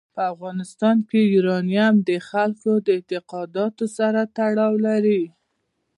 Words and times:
په 0.15 0.21
افغانستان 0.33 0.97
کې 1.09 1.21
یورانیم 1.35 1.95
د 2.09 2.11
خلکو 2.29 2.71
د 2.85 2.87
اعتقاداتو 2.97 3.85
سره 3.97 4.21
تړاو 4.37 4.73
لري. 4.87 5.23